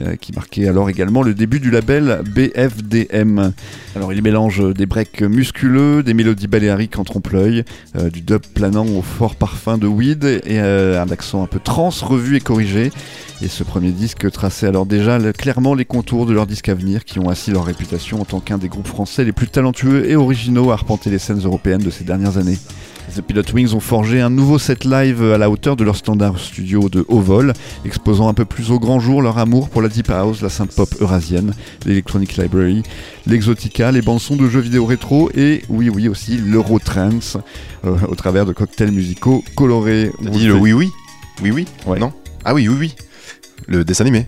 Euh, 0.00 0.16
qui 0.16 0.32
marquait 0.32 0.68
alors 0.68 0.90
également 0.90 1.22
le 1.22 1.34
début 1.34 1.60
du 1.60 1.70
label 1.70 2.22
BFDM. 2.34 3.52
Alors 3.94 4.12
il 4.12 4.22
mélange 4.22 4.74
des 4.74 4.86
breaks 4.86 5.22
musculeux, 5.22 6.02
des 6.02 6.14
mélodies 6.14 6.46
baléariques 6.46 6.98
en 6.98 7.04
trompe-l'œil, 7.04 7.64
euh, 7.96 8.10
du 8.10 8.20
dub 8.20 8.42
planant 8.54 8.86
au 8.86 9.02
fort 9.02 9.36
parfum 9.36 9.78
de 9.78 9.86
weed 9.86 10.24
et 10.24 10.60
euh, 10.60 11.02
un 11.02 11.10
accent 11.10 11.42
un 11.42 11.46
peu 11.46 11.60
trans 11.60 11.90
revu 11.90 12.36
et 12.36 12.40
corrigé. 12.40 12.90
Et 13.42 13.48
ce 13.48 13.64
premier 13.64 13.90
disque 13.90 14.30
traçait 14.30 14.66
alors 14.66 14.86
déjà 14.86 15.18
clairement 15.32 15.74
les 15.74 15.84
contours 15.84 16.26
de 16.26 16.32
leur 16.32 16.46
disque 16.46 16.68
à 16.68 16.74
venir 16.74 17.04
qui 17.04 17.18
ont 17.18 17.28
assis 17.28 17.50
leur 17.50 17.64
réputation 17.64 18.20
en 18.20 18.24
tant 18.24 18.40
qu'un 18.40 18.58
des 18.58 18.68
groupes 18.68 18.86
français 18.86 19.24
les 19.24 19.32
plus 19.32 19.48
talentueux 19.48 20.08
et 20.08 20.16
originaux 20.16 20.70
à 20.70 20.74
arpenter 20.74 21.10
les 21.10 21.18
scènes 21.18 21.40
européennes 21.44 21.82
de 21.82 21.90
ces 21.90 22.04
dernières 22.04 22.38
années. 22.38 22.58
The 23.14 23.22
Pilot 23.22 23.42
Wings 23.54 23.72
ont 23.74 23.80
forgé 23.80 24.20
un 24.20 24.30
nouveau 24.30 24.58
set 24.58 24.84
live 24.84 25.22
à 25.22 25.38
la 25.38 25.48
hauteur 25.48 25.76
de 25.76 25.84
leur 25.84 25.96
standard 25.96 26.38
studio 26.38 26.88
de 26.88 27.04
haut 27.08 27.20
vol, 27.20 27.52
exposant 27.84 28.28
un 28.28 28.34
peu 28.34 28.44
plus 28.44 28.70
au 28.70 28.78
grand 28.78 29.00
jour 29.00 29.22
leur 29.22 29.38
amour 29.38 29.70
pour 29.70 29.80
la 29.80 29.88
deep 29.88 30.10
house, 30.10 30.42
la 30.42 30.48
synth 30.50 30.74
pop 30.74 30.88
eurasienne, 31.00 31.54
l'electronic 31.86 32.36
library, 32.36 32.82
l'exotica, 33.26 33.90
les 33.92 34.02
bandes 34.02 34.20
son 34.20 34.36
de 34.36 34.48
jeux 34.48 34.60
vidéo 34.60 34.84
rétro 34.84 35.30
et 35.34 35.62
oui 35.68 35.88
oui 35.88 36.08
aussi 36.08 36.36
l'eurotrance 36.36 37.38
euh, 37.84 37.96
au 38.08 38.14
travers 38.14 38.44
de 38.44 38.52
cocktails 38.52 38.92
musicaux 38.92 39.42
colorés. 39.56 40.10
T'as 40.22 40.28
On 40.28 40.32
dit 40.32 40.46
le 40.46 40.54
oui 40.54 40.72
oui 40.72 40.90
Oui 41.42 41.50
oui 41.52 41.66
Ouais. 41.86 41.98
Non 41.98 42.12
Ah 42.44 42.54
oui, 42.54 42.68
oui, 42.68 42.76
oui. 42.78 42.94
Le 43.66 43.84
dessin 43.84 44.04
animé 44.04 44.26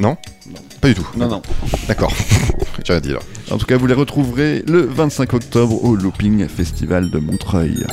Non 0.00 0.16
Pas 0.80 0.88
du 0.88 0.94
tout. 0.94 1.06
Non 1.16 1.28
non. 1.28 1.42
D'accord. 1.86 2.12
J'ai 2.84 2.92
rien 2.92 3.00
dit 3.00 3.12
là. 3.12 3.18
En 3.50 3.58
tout 3.58 3.66
cas, 3.66 3.76
vous 3.76 3.86
les 3.86 3.94
retrouverez 3.94 4.62
le 4.66 4.82
25 4.82 5.34
octobre 5.34 5.82
au 5.84 5.96
Looping 5.96 6.46
Festival 6.48 7.10
de 7.10 7.18
Montreuil. 7.18 7.84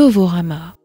Novorama 0.00 0.79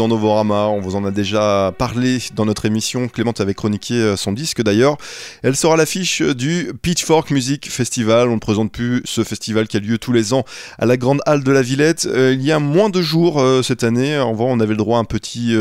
dans 0.00 0.08
Novorama. 0.08 0.68
On 0.68 0.80
vous 0.80 0.96
en 0.96 1.04
a 1.04 1.10
déjà 1.10 1.74
parlé 1.76 2.20
dans 2.34 2.46
notre 2.46 2.64
émission. 2.64 3.06
Clément 3.06 3.34
avait 3.38 3.52
chroniqué 3.52 3.92
euh, 3.92 4.16
son 4.16 4.32
disque 4.32 4.62
d'ailleurs. 4.62 4.96
Elle 5.42 5.54
sera 5.54 5.76
l'affiche 5.76 6.22
du 6.22 6.72
Pitchfork 6.80 7.30
Music 7.30 7.70
Festival. 7.70 8.30
On 8.30 8.36
ne 8.36 8.40
présente 8.40 8.72
plus 8.72 9.02
ce 9.04 9.24
festival 9.24 9.68
qui 9.68 9.76
a 9.76 9.80
lieu 9.80 9.98
tous 9.98 10.12
les 10.12 10.32
ans 10.32 10.44
à 10.78 10.86
la 10.86 10.96
Grande 10.96 11.20
Halle 11.26 11.44
de 11.44 11.52
la 11.52 11.60
Villette. 11.60 12.06
Euh, 12.06 12.32
il 12.32 12.42
y 12.42 12.50
a 12.50 12.58
moins 12.58 12.88
de 12.88 13.02
jours 13.02 13.42
euh, 13.42 13.62
cette 13.62 13.84
année. 13.84 14.18
On 14.18 14.60
avait 14.60 14.70
le 14.70 14.78
droit 14.78 14.96
à 14.96 15.00
un 15.02 15.04
petit 15.04 15.54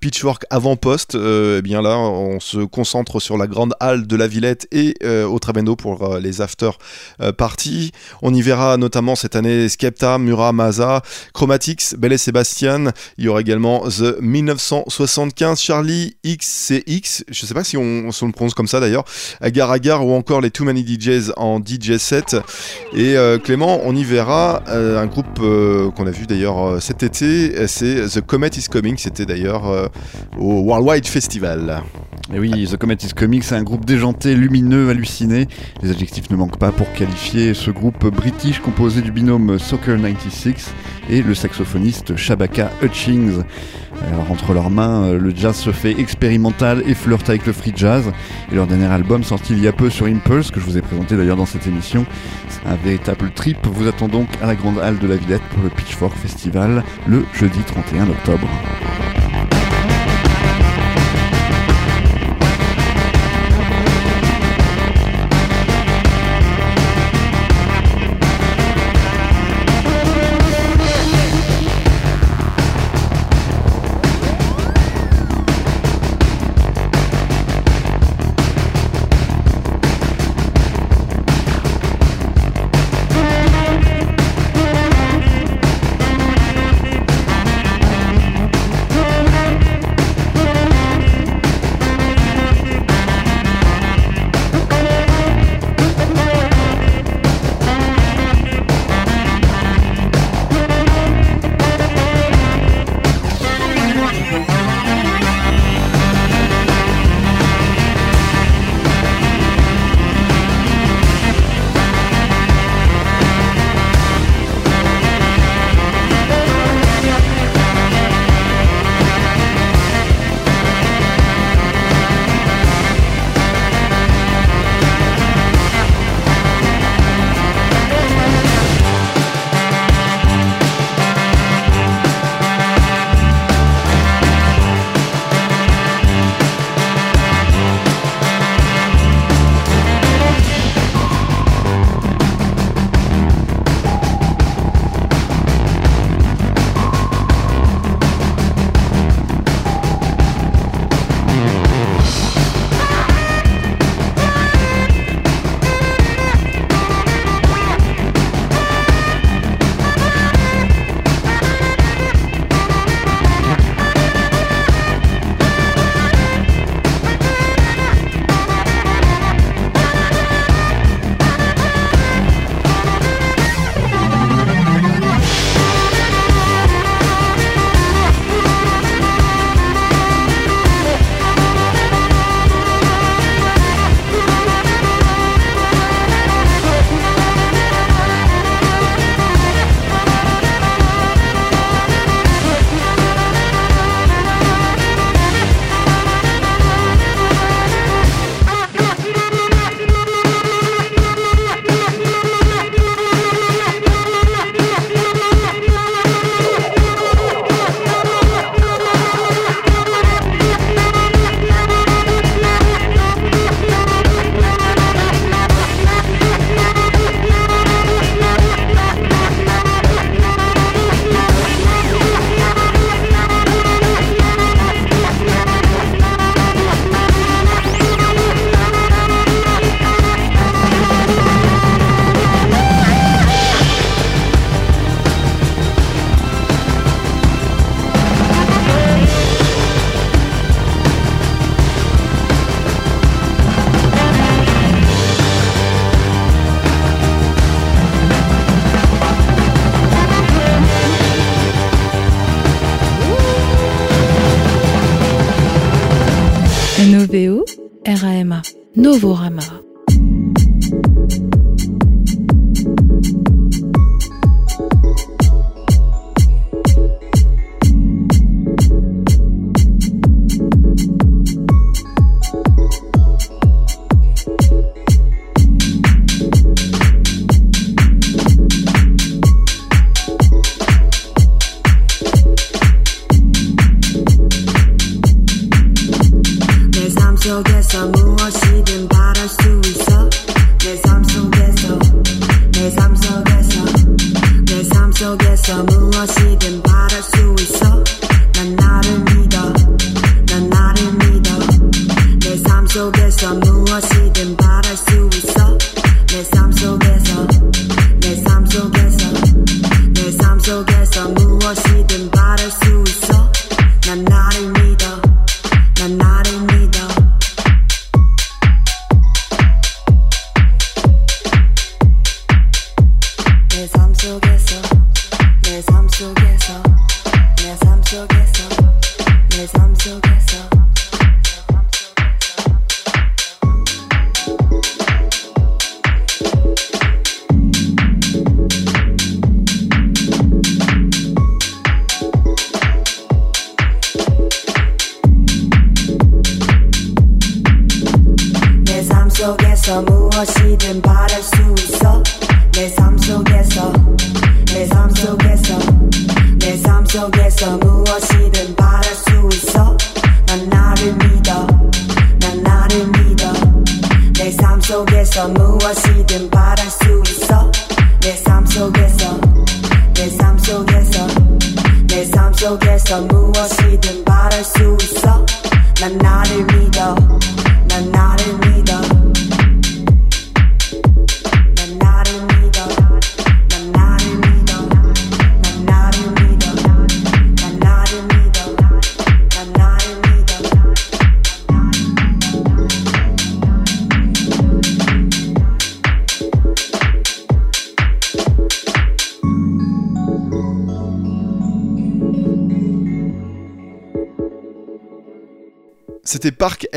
Pitchfork 0.00 0.44
avant-poste. 0.50 1.16
Euh, 1.16 1.58
eh 1.58 1.62
bien 1.62 1.82
là, 1.82 1.98
on 1.98 2.38
se 2.38 2.58
concentre 2.58 3.18
sur 3.18 3.36
la 3.36 3.48
Grande 3.48 3.74
Halle 3.80 4.06
de 4.06 4.14
la 4.14 4.28
Villette 4.28 4.68
et 4.70 4.94
au 5.04 5.38
Trabendo 5.40 5.74
pour 5.74 6.18
les 6.18 6.40
after 6.40 6.70
parties. 7.36 7.90
On 8.22 8.32
y 8.32 8.40
verra 8.40 8.76
notamment 8.76 9.16
cette 9.16 9.34
année 9.34 9.68
Skepta, 9.68 10.18
Mura, 10.18 10.52
Maza, 10.52 11.02
Chromatics, 11.34 11.96
Belle 11.98 12.12
et 12.12 12.18
Sébastien. 12.18 12.92
Il 13.16 13.24
y 13.24 13.28
aura 13.28 13.42
également 13.48 13.80
The 13.88 14.20
1975, 14.20 15.58
Charlie 15.58 16.16
XCX. 16.22 17.24
Je 17.30 17.46
sais 17.46 17.54
pas 17.54 17.64
si 17.64 17.78
on, 17.78 18.12
si 18.12 18.26
le 18.26 18.32
prononce 18.32 18.52
comme 18.52 18.66
ça 18.66 18.78
d'ailleurs. 18.78 19.04
Agar 19.40 19.70
Agar 19.70 20.06
ou 20.06 20.12
encore 20.12 20.42
les 20.42 20.50
Too 20.50 20.64
Many 20.64 20.84
DJs 20.86 21.32
en 21.38 21.58
DJ 21.58 21.96
set. 21.96 22.36
Et 22.92 23.16
euh, 23.16 23.38
Clément, 23.38 23.80
on 23.84 23.96
y 23.96 24.04
verra 24.04 24.62
euh, 24.68 25.00
un 25.00 25.06
groupe 25.06 25.38
euh, 25.40 25.90
qu'on 25.92 26.06
a 26.06 26.10
vu 26.10 26.26
d'ailleurs 26.26 26.82
cet 26.82 27.02
été. 27.02 27.66
C'est 27.68 28.06
The 28.06 28.20
Comet 28.20 28.50
is 28.58 28.66
Coming. 28.70 28.98
C'était 28.98 29.24
d'ailleurs 29.24 29.90
au 30.38 30.64
Worldwide 30.64 31.06
Festival. 31.06 31.82
Et 32.34 32.38
oui, 32.38 32.68
The 32.70 32.76
Comet 32.76 32.98
is 33.02 33.14
Coming, 33.16 33.40
c'est 33.40 33.54
un 33.54 33.62
groupe 33.62 33.86
déjanté, 33.86 34.34
lumineux, 34.34 34.90
halluciné. 34.90 35.48
Les 35.82 35.90
adjectifs 35.90 36.28
ne 36.28 36.36
manquent 36.36 36.58
pas 36.58 36.72
pour 36.72 36.92
qualifier 36.92 37.54
ce 37.54 37.70
groupe 37.70 38.06
british 38.14 38.58
composé 38.58 39.00
du 39.00 39.10
binôme 39.10 39.58
Soccer 39.58 39.96
96 39.96 40.74
et 41.08 41.22
le 41.22 41.34
saxophoniste 41.34 42.16
Shabaka 42.16 42.70
Hutchings. 42.82 43.37
Alors, 44.06 44.30
entre 44.30 44.52
leurs 44.52 44.70
mains, 44.70 45.04
euh, 45.04 45.18
le 45.18 45.34
jazz 45.34 45.56
se 45.56 45.70
fait 45.72 45.98
expérimental 45.98 46.82
et 46.86 46.94
flirte 46.94 47.28
avec 47.28 47.46
le 47.46 47.52
free 47.52 47.72
jazz. 47.74 48.10
Et 48.52 48.54
leur 48.54 48.66
dernier 48.66 48.86
album, 48.86 49.22
sorti 49.24 49.52
il 49.52 49.62
y 49.62 49.68
a 49.68 49.72
peu 49.72 49.90
sur 49.90 50.06
Impulse, 50.06 50.50
que 50.50 50.60
je 50.60 50.64
vous 50.64 50.78
ai 50.78 50.82
présenté 50.82 51.16
d'ailleurs 51.16 51.36
dans 51.36 51.46
cette 51.46 51.66
émission, 51.66 52.06
c'est 52.48 52.66
un 52.68 52.76
véritable 52.76 53.30
trip. 53.34 53.58
Vous 53.64 53.88
attend 53.88 54.08
donc 54.08 54.28
à 54.42 54.46
la 54.46 54.54
Grande 54.54 54.78
Halle 54.78 54.98
de 54.98 55.06
la 55.06 55.16
Villette 55.16 55.42
pour 55.54 55.62
le 55.62 55.70
Pitchfork 55.70 56.16
Festival 56.16 56.82
le 57.06 57.24
jeudi 57.34 57.60
31 57.60 58.08
octobre. 58.08 58.48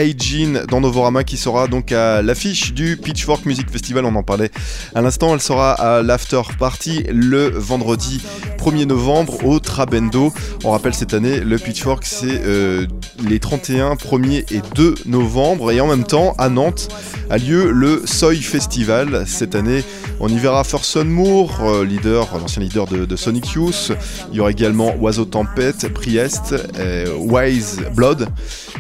Ae-jin 0.01 0.65
dans 0.67 0.81
Novorama 0.81 1.23
qui 1.23 1.37
sera 1.37 1.67
donc 1.67 1.91
à 1.91 2.21
l'affiche 2.21 2.73
du 2.73 2.97
Pitchfork 2.97 3.45
Music 3.45 3.69
Festival. 3.69 4.05
On 4.05 4.15
en 4.15 4.23
parlait 4.23 4.51
à 4.95 5.01
l'instant. 5.01 5.33
Elle 5.33 5.41
sera 5.41 5.73
à 5.73 6.01
l'after 6.01 6.41
party 6.57 7.03
le 7.09 7.49
vendredi 7.49 8.21
1er 8.57 8.85
novembre 8.85 9.45
au 9.45 9.59
Trabendo. 9.59 10.33
On 10.63 10.71
rappelle 10.71 10.93
cette 10.93 11.13
année, 11.13 11.39
le 11.39 11.57
Pitchfork 11.57 12.05
c'est 12.05 12.41
euh, 12.45 12.87
les 13.27 13.39
31, 13.39 13.93
1er 13.93 14.53
et 14.53 14.61
2 14.75 14.95
novembre. 15.05 15.71
Et 15.71 15.81
en 15.81 15.87
même 15.87 16.03
temps, 16.03 16.35
à 16.37 16.49
Nantes, 16.49 16.87
a 17.31 17.37
lieu 17.37 17.71
le 17.71 18.01
Soy 18.05 18.41
Festival. 18.41 19.23
Cette 19.25 19.55
année, 19.55 19.85
on 20.19 20.27
y 20.27 20.37
verra 20.37 20.65
Ferson 20.65 21.05
Moore, 21.05 21.61
euh, 21.61 21.85
leader, 21.85 22.27
l'ancien 22.37 22.61
leader 22.61 22.87
de, 22.87 23.05
de 23.05 23.15
Sonic 23.15 23.53
Youth. 23.53 23.93
Il 24.31 24.35
y 24.35 24.39
aura 24.41 24.51
également 24.51 24.93
Oiseau 24.97 25.23
Tempête, 25.23 25.87
Priest, 25.93 26.53
euh, 26.77 27.15
Wise 27.17 27.83
Blood 27.95 28.27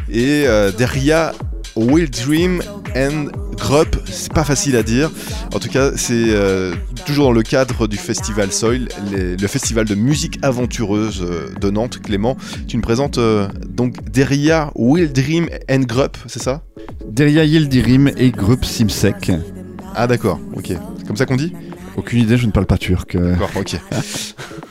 et 0.09 0.43
euh, 0.47 0.73
Deria 0.73 1.31
Will 1.75 2.09
Dream 2.09 2.61
and 2.95 3.27
Grup, 3.57 3.95
c'est 4.09 4.33
pas 4.33 4.43
facile 4.43 4.75
à 4.75 4.83
dire. 4.83 5.09
En 5.53 5.59
tout 5.59 5.69
cas, 5.69 5.91
c'est 5.95 6.13
euh, 6.15 6.73
toujours 7.05 7.25
dans 7.25 7.31
le 7.31 7.43
cadre 7.43 7.87
du 7.87 7.97
festival 7.97 8.51
Soil, 8.51 8.87
les- 9.11 9.37
le 9.37 9.47
festival 9.47 9.85
de 9.85 9.95
musique 9.95 10.39
aventureuse 10.41 11.21
euh, 11.21 11.49
de 11.59 11.69
Nantes. 11.69 11.99
Clément, 12.01 12.37
tu 12.67 12.77
me 12.77 12.81
présentes 12.81 13.17
euh, 13.19 13.47
donc 13.69 13.95
Deria 14.11 14.71
Will 14.75 15.11
Dream 15.13 15.47
and 15.69 15.81
Grup, 15.81 16.17
c'est 16.27 16.41
ça? 16.41 16.61
Deria 17.09 17.43
Yildirim 17.45 18.09
et 18.17 18.31
groupe 18.31 18.65
Simsek. 18.65 19.31
Ah 19.95 20.07
d'accord, 20.07 20.39
ok. 20.55 20.73
C'est 20.97 21.07
comme 21.07 21.17
ça 21.17 21.25
qu'on 21.25 21.35
dit? 21.35 21.53
Aucune 21.97 22.19
idée, 22.19 22.37
je 22.37 22.45
ne 22.47 22.51
parle 22.51 22.65
pas 22.65 22.77
turc. 22.77 23.15
D'accord, 23.17 23.49
ok. 23.57 23.75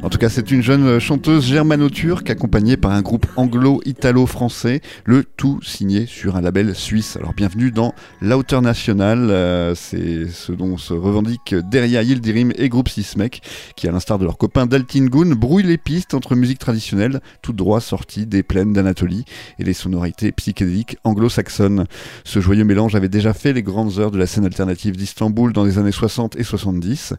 En 0.00 0.10
tout 0.10 0.18
cas, 0.18 0.28
c'est 0.28 0.52
une 0.52 0.62
jeune 0.62 1.00
chanteuse 1.00 1.44
germano-turque 1.44 2.30
accompagnée 2.30 2.76
par 2.76 2.92
un 2.92 3.02
groupe 3.02 3.26
anglo-italo-français, 3.34 4.80
le 5.04 5.24
tout 5.24 5.60
signé 5.62 6.06
sur 6.06 6.36
un 6.36 6.40
label 6.40 6.76
suisse. 6.76 7.16
Alors 7.16 7.34
bienvenue 7.34 7.72
dans 7.72 7.92
l'Outer 8.20 8.60
National, 8.60 9.28
euh, 9.30 9.74
c'est 9.74 10.28
ce 10.28 10.52
dont 10.52 10.76
se 10.76 10.94
revendiquent 10.94 11.56
Deria 11.72 12.02
Yildirim 12.02 12.52
et 12.56 12.68
groupe 12.68 12.88
Sismek, 12.88 13.42
qui 13.74 13.88
à 13.88 13.92
l'instar 13.92 14.20
de 14.20 14.24
leurs 14.24 14.38
copains 14.38 14.66
d'Altingun 14.66 15.34
brouillent 15.34 15.64
les 15.64 15.78
pistes 15.78 16.14
entre 16.14 16.36
musique 16.36 16.60
traditionnelle, 16.60 17.20
tout 17.42 17.52
droit 17.52 17.80
sortie 17.80 18.24
des 18.24 18.44
plaines 18.44 18.72
d'Anatolie, 18.72 19.24
et 19.58 19.64
les 19.64 19.74
sonorités 19.74 20.30
psychédéliques 20.30 20.96
anglo-saxonnes. 21.02 21.86
Ce 22.22 22.38
joyeux 22.38 22.64
mélange 22.64 22.94
avait 22.94 23.08
déjà 23.08 23.34
fait 23.34 23.52
les 23.52 23.64
grandes 23.64 23.98
heures 23.98 24.12
de 24.12 24.18
la 24.18 24.28
scène 24.28 24.44
alternative 24.44 24.96
d'Istanbul 24.96 25.52
dans 25.52 25.64
les 25.64 25.78
années 25.78 25.90
60 25.90 26.36
et 26.36 26.44
70, 26.44 27.14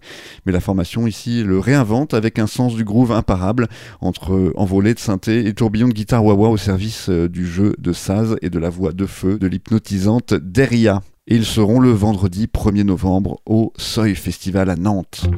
mais 0.46 0.54
la 0.54 0.62
formation 0.62 1.08
ici 1.08 1.44
le 1.44 1.60
réinvente 1.60 2.14
avec 2.14 2.40
un 2.40 2.48
sens 2.48 2.69
du 2.76 2.84
groove 2.84 3.12
imparable 3.12 3.68
entre 4.02 4.52
envolée 4.56 4.94
de 4.94 5.00
synthé 5.00 5.48
et 5.48 5.54
tourbillon 5.54 5.88
de 5.88 5.94
guitare 5.94 6.24
wah-wah 6.24 6.50
au 6.50 6.58
service 6.58 7.10
euh, 7.10 7.28
du 7.28 7.46
jeu 7.46 7.76
de 7.80 7.94
saz 7.94 8.36
et 8.42 8.50
de 8.50 8.60
la 8.60 8.70
voix 8.70 8.92
de 8.92 9.06
feu 9.06 9.38
de 9.38 9.48
l'hypnotisante 9.48 10.34
Deria. 10.34 11.02
Et 11.28 11.36
ils 11.36 11.46
seront 11.46 11.80
le 11.80 11.92
vendredi 11.92 12.48
1er 12.48 12.84
novembre 12.84 13.40
au 13.46 13.72
Soy 13.78 14.16
Festival 14.16 14.70
à 14.70 14.76
Nantes. 14.76 15.30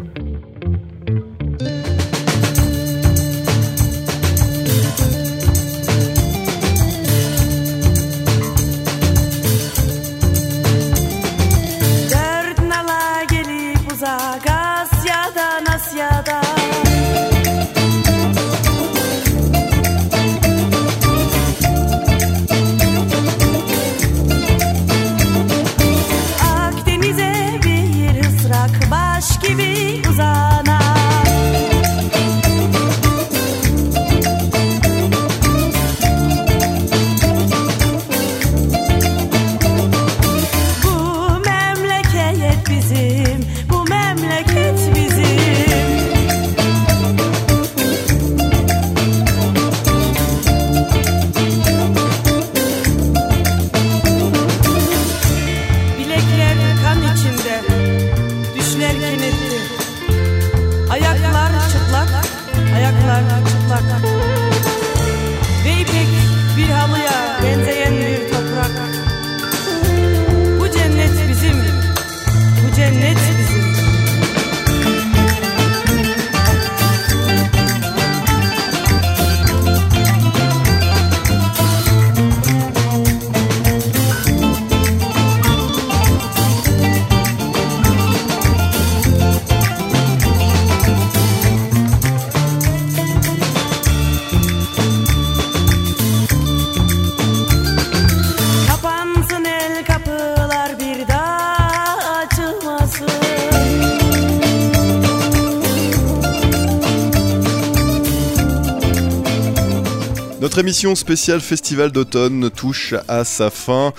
Émission 110.61 110.93
spéciale 110.95 111.41
Festival 111.41 111.91
d'automne 111.91 112.49
touche 112.51 112.93
à 113.07 113.23
sa 113.25 113.49
fin. 113.49 113.93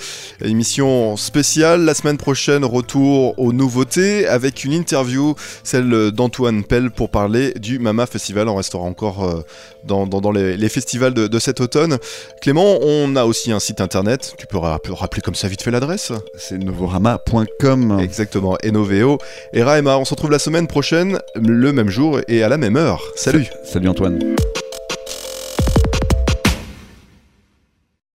Émission 0.45 1.17
spéciale 1.17 1.85
la 1.85 1.93
semaine 1.93 2.17
prochaine, 2.17 2.65
retour 2.65 3.37
aux 3.39 3.53
nouveautés 3.53 4.27
avec 4.29 4.65
une 4.65 4.73
interview, 4.73 5.35
celle 5.65 6.13
d'Antoine 6.13 6.63
Pell 6.63 6.91
pour 6.93 7.11
parler 7.11 7.53
du 7.55 7.79
Mama 7.81 8.07
Festival. 8.07 8.49
On 8.49 8.55
restera 8.55 8.83
encore 8.85 9.25
euh, 9.25 9.43
dans, 9.85 10.07
dans- 10.07 10.21
dans 10.21 10.31
les, 10.31 10.57
les 10.57 10.69
festivals 10.69 11.15
de, 11.15 11.27
de 11.27 11.39
cet 11.41 11.61
automne. 11.61 11.99
Clément, 12.41 12.79
on 12.81 13.17
a 13.17 13.25
aussi 13.25 13.51
un 13.51 13.61
site 13.61 13.81
internet. 13.81 14.35
Tu 14.39 14.47
peux 14.47 14.59
ra- 14.59 14.79
rappeler 14.91 15.21
comme 15.21 15.35
ça 15.35 15.49
vite 15.49 15.63
fait 15.63 15.73
l'adresse? 15.73 16.13
C'est 16.39 16.59
novorama.com. 16.59 17.99
Exactement, 18.01 18.57
Enoveo 18.63 19.19
et 19.53 19.63
Raema. 19.65 19.99
On 19.99 20.05
se 20.05 20.11
retrouve 20.11 20.31
la 20.31 20.39
semaine 20.39 20.69
prochaine, 20.69 21.19
le 21.35 21.73
même 21.73 21.91
jour 21.91 22.21
et 22.29 22.43
à 22.45 22.49
la 22.49 22.57
même 22.57 22.77
heure. 22.77 23.03
Salut 23.17 23.47
Salut 23.65 23.89
Antoine. 23.89 24.21